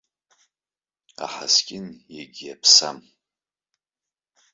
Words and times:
Аҳаскьын 1.23 1.85
егьиаԥсам. 2.21 2.97